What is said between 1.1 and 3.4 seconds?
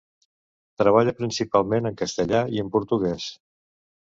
principalment en castellà i en portuguès.